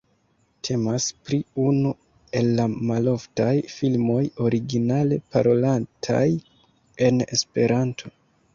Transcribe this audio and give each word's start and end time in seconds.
Temas 0.67 1.09
pri 1.27 1.37
unu 1.63 1.91
el 2.41 2.49
la 2.61 2.65
maloftaj 2.93 3.53
filmoj 3.75 4.25
originale 4.47 5.21
parolataj 5.37 6.25
en 7.11 7.25
Esperanto. 7.39 8.15